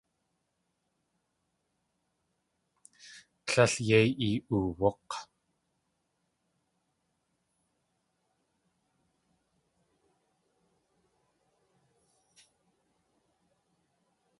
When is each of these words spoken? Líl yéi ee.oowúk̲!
Líl 3.51 3.73
yéi 3.87 4.09
ee.oowúk̲! 4.29 5.15